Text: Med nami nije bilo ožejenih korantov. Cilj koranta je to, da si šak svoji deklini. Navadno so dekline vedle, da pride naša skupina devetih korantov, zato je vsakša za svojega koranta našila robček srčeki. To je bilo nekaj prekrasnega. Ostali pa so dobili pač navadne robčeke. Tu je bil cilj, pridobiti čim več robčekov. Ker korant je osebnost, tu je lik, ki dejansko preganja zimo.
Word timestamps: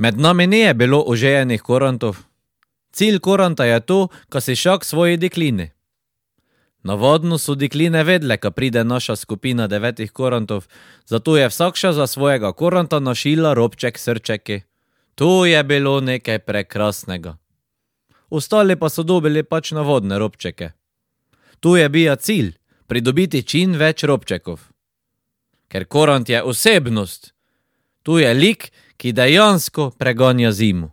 Med 0.00 0.18
nami 0.18 0.46
nije 0.46 0.74
bilo 0.74 1.04
ožejenih 1.06 1.62
korantov. 1.62 2.16
Cilj 2.92 3.18
koranta 3.18 3.64
je 3.64 3.80
to, 3.80 4.08
da 4.32 4.40
si 4.40 4.56
šak 4.56 4.84
svoji 4.84 5.16
deklini. 5.16 5.70
Navadno 6.82 7.38
so 7.38 7.54
dekline 7.54 8.04
vedle, 8.04 8.38
da 8.42 8.50
pride 8.50 8.84
naša 8.84 9.16
skupina 9.16 9.66
devetih 9.66 10.12
korantov, 10.12 10.64
zato 11.04 11.36
je 11.36 11.48
vsakša 11.48 11.92
za 11.92 12.06
svojega 12.06 12.52
koranta 12.52 13.00
našila 13.00 13.52
robček 13.54 13.98
srčeki. 13.98 14.60
To 15.14 15.46
je 15.46 15.64
bilo 15.64 16.00
nekaj 16.00 16.38
prekrasnega. 16.38 17.36
Ostali 18.30 18.76
pa 18.76 18.88
so 18.88 19.02
dobili 19.02 19.42
pač 19.42 19.72
navadne 19.72 20.18
robčeke. 20.18 20.70
Tu 21.60 21.76
je 21.76 21.88
bil 21.88 22.16
cilj, 22.16 22.54
pridobiti 22.86 23.42
čim 23.42 23.76
več 23.76 24.04
robčekov. 24.04 24.60
Ker 25.68 25.84
korant 25.84 26.28
je 26.28 26.42
osebnost, 26.42 27.34
tu 28.02 28.18
je 28.18 28.34
lik, 28.34 28.72
ki 29.00 29.12
dejansko 29.16 29.90
preganja 29.98 30.52
zimo. 30.52 30.92